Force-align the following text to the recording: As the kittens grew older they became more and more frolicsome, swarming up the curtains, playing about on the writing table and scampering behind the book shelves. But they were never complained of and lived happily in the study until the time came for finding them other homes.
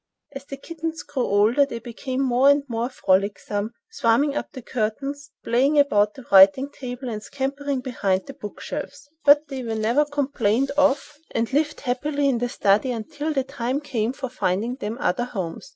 As 0.33 0.45
the 0.45 0.57
kittens 0.57 1.03
grew 1.03 1.21
older 1.27 1.63
they 1.63 1.77
became 1.77 2.21
more 2.21 2.49
and 2.49 2.63
more 2.67 2.89
frolicsome, 2.89 3.75
swarming 3.91 4.35
up 4.35 4.51
the 4.51 4.63
curtains, 4.63 5.29
playing 5.43 5.77
about 5.77 6.07
on 6.07 6.13
the 6.15 6.25
writing 6.31 6.71
table 6.71 7.07
and 7.07 7.21
scampering 7.21 7.81
behind 7.81 8.25
the 8.25 8.33
book 8.33 8.61
shelves. 8.61 9.07
But 9.25 9.47
they 9.49 9.61
were 9.63 9.75
never 9.75 10.03
complained 10.05 10.71
of 10.71 11.19
and 11.29 11.53
lived 11.53 11.81
happily 11.81 12.27
in 12.27 12.39
the 12.39 12.49
study 12.49 12.91
until 12.91 13.31
the 13.31 13.43
time 13.43 13.79
came 13.79 14.11
for 14.11 14.27
finding 14.29 14.77
them 14.77 14.97
other 14.99 15.25
homes. 15.25 15.69